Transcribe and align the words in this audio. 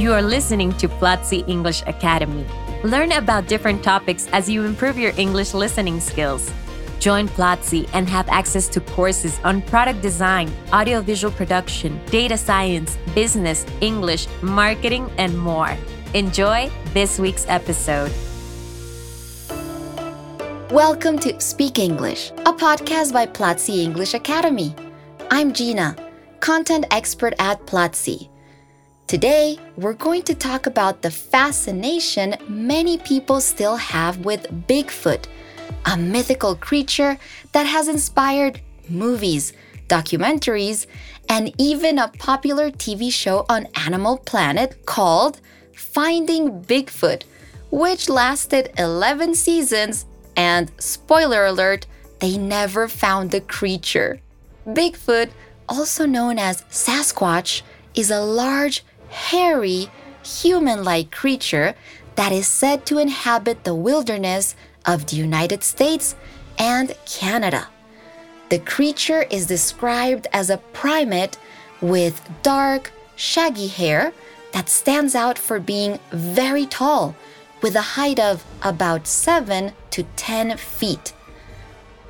You 0.00 0.14
are 0.14 0.22
listening 0.22 0.72
to 0.78 0.88
Platzi 0.88 1.46
English 1.46 1.82
Academy. 1.86 2.46
Learn 2.84 3.12
about 3.12 3.48
different 3.48 3.84
topics 3.84 4.26
as 4.32 4.48
you 4.48 4.64
improve 4.64 4.96
your 4.96 5.12
English 5.18 5.52
listening 5.52 6.00
skills. 6.00 6.50
Join 6.98 7.28
Platzi 7.28 7.86
and 7.92 8.08
have 8.08 8.26
access 8.30 8.66
to 8.68 8.80
courses 8.80 9.38
on 9.44 9.60
product 9.60 10.00
design, 10.00 10.50
audiovisual 10.72 11.34
production, 11.34 12.00
data 12.06 12.38
science, 12.38 12.96
business, 13.14 13.66
English, 13.82 14.26
marketing, 14.40 15.12
and 15.18 15.38
more. 15.38 15.76
Enjoy 16.14 16.70
this 16.94 17.18
week's 17.18 17.44
episode. 17.46 18.10
Welcome 20.70 21.18
to 21.18 21.38
Speak 21.42 21.78
English, 21.78 22.30
a 22.46 22.54
podcast 22.54 23.12
by 23.12 23.26
Platzi 23.26 23.84
English 23.84 24.14
Academy. 24.14 24.74
I'm 25.30 25.52
Gina, 25.52 25.94
content 26.40 26.86
expert 26.90 27.34
at 27.38 27.66
Platzi. 27.66 28.30
Today, 29.10 29.58
we're 29.76 29.94
going 29.94 30.22
to 30.22 30.36
talk 30.36 30.66
about 30.66 31.02
the 31.02 31.10
fascination 31.10 32.36
many 32.46 32.96
people 32.96 33.40
still 33.40 33.74
have 33.74 34.24
with 34.24 34.46
Bigfoot, 34.68 35.24
a 35.84 35.96
mythical 35.96 36.54
creature 36.54 37.18
that 37.50 37.66
has 37.66 37.88
inspired 37.88 38.60
movies, 38.88 39.52
documentaries, 39.88 40.86
and 41.28 41.52
even 41.58 41.98
a 41.98 42.06
popular 42.20 42.70
TV 42.70 43.12
show 43.12 43.44
on 43.48 43.66
Animal 43.74 44.16
Planet 44.16 44.86
called 44.86 45.40
Finding 45.74 46.62
Bigfoot, 46.62 47.24
which 47.72 48.08
lasted 48.08 48.72
11 48.78 49.34
seasons 49.34 50.06
and, 50.36 50.70
spoiler 50.78 51.46
alert, 51.46 51.88
they 52.20 52.38
never 52.38 52.86
found 52.86 53.32
the 53.32 53.40
creature. 53.40 54.20
Bigfoot, 54.68 55.30
also 55.68 56.06
known 56.06 56.38
as 56.38 56.62
Sasquatch, 56.70 57.62
is 57.96 58.12
a 58.12 58.20
large, 58.20 58.84
hairy, 59.10 59.90
human 60.22 60.82
like 60.84 61.10
creature 61.10 61.74
that 62.16 62.32
is 62.32 62.46
said 62.46 62.86
to 62.86 62.98
inhabit 62.98 63.64
the 63.64 63.74
wilderness 63.74 64.54
of 64.86 65.06
the 65.06 65.16
United 65.16 65.62
States 65.62 66.14
and 66.58 66.94
Canada. 67.06 67.68
The 68.50 68.58
creature 68.58 69.22
is 69.30 69.46
described 69.46 70.26
as 70.32 70.50
a 70.50 70.58
primate 70.72 71.38
with 71.80 72.20
dark, 72.42 72.92
shaggy 73.16 73.68
hair 73.68 74.12
that 74.52 74.68
stands 74.68 75.14
out 75.14 75.38
for 75.38 75.60
being 75.60 75.98
very 76.10 76.66
tall, 76.66 77.14
with 77.62 77.76
a 77.76 77.94
height 77.96 78.18
of 78.18 78.44
about 78.62 79.06
7 79.06 79.72
to 79.90 80.02
10 80.16 80.56
feet. 80.56 81.12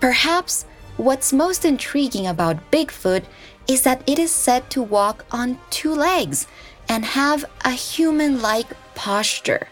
Perhaps 0.00 0.64
what's 0.96 1.32
most 1.32 1.64
intriguing 1.64 2.26
about 2.26 2.70
Bigfoot 2.70 3.24
is 3.68 3.82
that 3.82 4.02
it 4.06 4.18
is 4.18 4.32
said 4.32 4.70
to 4.70 4.82
walk 4.82 5.24
on 5.30 5.58
two 5.70 5.94
legs 5.94 6.46
and 6.88 7.04
have 7.04 7.44
a 7.64 7.70
human 7.70 8.42
like 8.42 8.68
posture. 8.94 9.68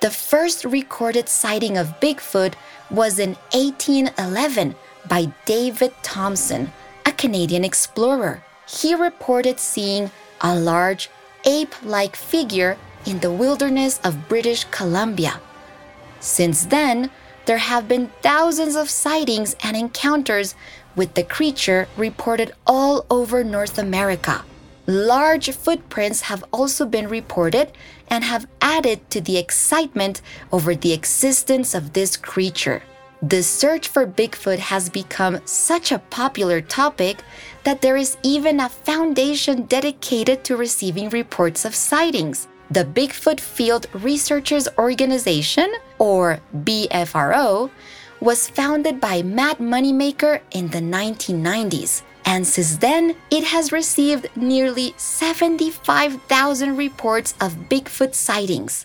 The 0.00 0.10
first 0.10 0.64
recorded 0.64 1.28
sighting 1.28 1.76
of 1.76 2.00
Bigfoot 2.00 2.54
was 2.90 3.18
in 3.18 3.30
1811 3.52 4.74
by 5.08 5.32
David 5.44 5.92
Thompson, 6.02 6.72
a 7.04 7.12
Canadian 7.12 7.64
explorer. 7.64 8.42
He 8.68 8.94
reported 8.94 9.58
seeing 9.58 10.10
a 10.40 10.58
large 10.58 11.10
ape 11.44 11.74
like 11.82 12.14
figure 12.14 12.76
in 13.06 13.18
the 13.20 13.32
wilderness 13.32 14.00
of 14.04 14.28
British 14.28 14.64
Columbia. 14.70 15.40
Since 16.20 16.66
then, 16.66 17.10
there 17.46 17.58
have 17.58 17.88
been 17.88 18.10
thousands 18.20 18.76
of 18.76 18.90
sightings 18.90 19.56
and 19.62 19.76
encounters 19.76 20.54
with 20.94 21.14
the 21.14 21.22
creature 21.22 21.88
reported 21.96 22.52
all 22.66 23.06
over 23.10 23.42
North 23.42 23.78
America. 23.78 24.44
Large 24.88 25.50
footprints 25.50 26.22
have 26.22 26.42
also 26.50 26.86
been 26.86 27.08
reported 27.08 27.72
and 28.08 28.24
have 28.24 28.48
added 28.62 29.10
to 29.10 29.20
the 29.20 29.36
excitement 29.36 30.22
over 30.50 30.74
the 30.74 30.94
existence 30.94 31.74
of 31.74 31.92
this 31.92 32.16
creature. 32.16 32.82
The 33.20 33.42
search 33.42 33.88
for 33.88 34.06
Bigfoot 34.06 34.58
has 34.58 34.88
become 34.88 35.40
such 35.44 35.92
a 35.92 35.98
popular 35.98 36.62
topic 36.62 37.18
that 37.64 37.82
there 37.82 37.98
is 37.98 38.16
even 38.22 38.60
a 38.60 38.70
foundation 38.70 39.64
dedicated 39.64 40.42
to 40.44 40.56
receiving 40.56 41.10
reports 41.10 41.66
of 41.66 41.74
sightings. 41.74 42.48
The 42.70 42.86
Bigfoot 42.86 43.40
Field 43.40 43.88
Researchers 43.92 44.68
Organization, 44.78 45.70
or 45.98 46.40
BFRO, 46.64 47.70
was 48.20 48.48
founded 48.48 49.02
by 49.02 49.20
Matt 49.20 49.58
Moneymaker 49.58 50.40
in 50.50 50.68
the 50.68 50.80
1990s 50.80 52.02
and 52.28 52.46
since 52.46 52.76
then, 52.76 53.16
it 53.30 53.44
has 53.44 53.72
received 53.72 54.28
nearly 54.36 54.92
75,000 54.98 56.76
reports 56.76 57.32
of 57.40 57.70
Bigfoot 57.70 58.14
sightings. 58.14 58.84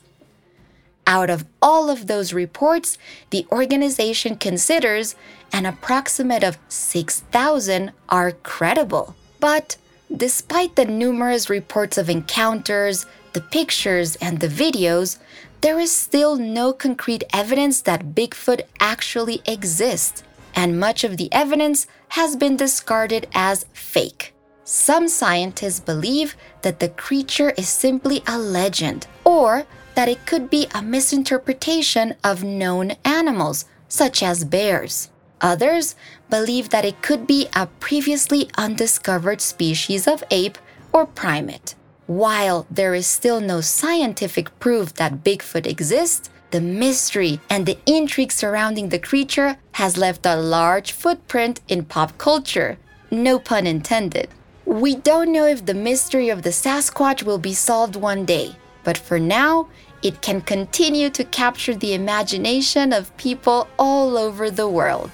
Out 1.06 1.30
of 1.30 1.46
all 1.62 1.90
of 1.90 2.08
those 2.08 2.31
reports, 2.31 2.98
the 3.31 3.46
organization 3.52 4.38
considers 4.38 5.18
an 5.52 5.66
approximate 5.66 6.42
of 6.42 6.58
6,000 6.70 7.92
are 8.08 8.31
credible. 8.31 9.14
But 9.42 9.75
despite 10.16 10.78
the 10.78 10.86
numerous 10.86 11.50
reports 11.50 11.98
of 11.98 12.10
encounters, 12.10 13.06
the 13.34 13.42
pictures, 13.42 14.16
and 14.22 14.40
the 14.40 14.48
videos, 14.48 15.18
there 15.60 15.81
is 15.81 15.92
still 15.92 16.38
no 16.38 16.72
concrete 16.72 17.25
evidence 17.34 17.81
that 17.81 18.16
Bigfoot 18.16 18.62
actually 18.80 19.42
exists 19.46 20.24
and 20.56 20.80
much 20.80 21.03
of 21.03 21.18
the 21.18 21.31
evidence 21.31 21.88
has 22.09 22.36
been 22.36 22.56
discarded 22.56 23.28
as 23.34 23.66
fake. 23.74 24.34
Some 24.64 25.08
scientists 25.08 25.80
believe 25.80 26.36
that 26.62 26.80
the 26.80 26.90
creature 26.90 27.52
is 27.58 27.68
simply 27.68 28.24
a 28.28 28.38
legend, 28.38 29.08
or 29.25 29.66
that 29.96 30.09
it 30.09 30.25
could 30.25 30.50
be 30.50 30.68
a 30.74 30.81
misinterpretation 30.81 32.16
of 32.24 32.44
known 32.44 32.94
animals, 33.03 33.66
such 33.88 34.24
as 34.24 34.46
bears. 34.46 35.09
Others 35.42 35.96
believe 36.30 36.69
that 36.69 36.86
it 36.86 37.02
could 37.02 37.28
be 37.28 37.47
a 37.53 37.68
previously 37.80 38.50
undiscovered 38.58 39.42
species 39.42 40.08
of 40.08 40.24
ape 40.31 40.58
or 40.94 41.06
primate. 41.06 41.75
While 42.08 42.66
there 42.72 42.96
is 42.96 43.08
still 43.08 43.42
no 43.42 43.59
scientific 43.59 44.58
proof 44.59 44.94
that 44.96 45.24
Bigfoot 45.24 45.66
exists, 45.68 46.30
the 46.53 46.62
mystery 46.62 47.40
and 47.50 47.66
the 47.66 47.80
intrigue 47.88 48.31
surrounding 48.31 48.90
the 48.90 49.00
creature 49.00 49.58
has 49.72 49.97
left 49.97 50.24
a 50.24 50.36
large 50.36 50.91
footprint 50.91 51.59
in 51.68 51.84
pop 51.84 52.16
culture. 52.19 52.78
No 53.09 53.40
pun 53.40 53.66
intended. 53.66 54.30
We 54.66 54.96
don't 54.96 55.31
know 55.31 55.47
if 55.47 55.66
the 55.66 55.74
mystery 55.74 56.30
of 56.30 56.44
the 56.44 56.52
Sasquatch 56.52 57.24
will 57.24 57.40
be 57.40 57.56
solved 57.56 57.96
one 57.96 58.24
day, 58.24 58.56
but 58.84 59.00
for 59.00 59.19
now, 59.19 59.68
it 60.03 60.22
can 60.22 60.42
continue 60.42 61.09
to 61.09 61.24
capture 61.24 61.74
the 61.74 61.96
imagination 61.96 62.94
of 62.94 63.18
people 63.18 63.68
all 63.80 64.16
over 64.16 64.52
the 64.52 64.69
world. 64.69 65.09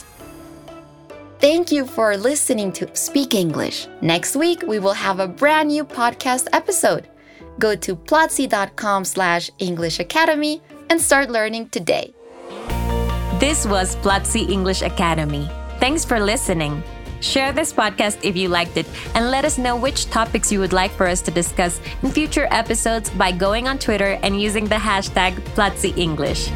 Thank 1.39 1.71
you 1.71 1.85
for 1.85 2.17
listening 2.17 2.73
to 2.73 2.93
Speak 2.97 3.33
English. 3.33 3.87
Next 4.01 4.35
week, 4.35 4.61
we 4.67 4.79
will 4.79 4.99
have 5.07 5.21
a 5.21 5.27
brand 5.27 5.69
new 5.69 5.85
podcast 5.85 6.49
episode. 6.51 7.07
Go 7.59 7.77
to 7.77 7.95
platzi.com 7.95 9.05
slash 9.05 9.49
English 9.59 10.01
Academy 10.01 10.61
and 10.89 10.99
start 10.99 11.29
learning 11.29 11.69
today. 11.69 12.13
This 13.39 13.65
was 13.65 13.95
Platzi 13.97 14.49
English 14.49 14.81
Academy. 14.81 15.49
Thanks 15.79 16.03
for 16.03 16.19
listening. 16.19 16.83
Share 17.21 17.51
this 17.51 17.73
podcast 17.73 18.19
if 18.23 18.35
you 18.35 18.49
liked 18.49 18.77
it 18.77 18.87
and 19.15 19.29
let 19.31 19.45
us 19.45 19.57
know 19.57 19.75
which 19.75 20.09
topics 20.09 20.51
you 20.51 20.59
would 20.59 20.73
like 20.73 20.91
for 20.91 21.07
us 21.07 21.21
to 21.23 21.31
discuss 21.31 21.79
in 22.03 22.11
future 22.11 22.47
episodes 22.51 23.09
by 23.09 23.31
going 23.31 23.67
on 23.67 23.77
Twitter 23.77 24.19
and 24.23 24.41
using 24.41 24.65
the 24.65 24.75
hashtag 24.75 25.33
Platzi 25.55 25.97
English. 25.97 26.49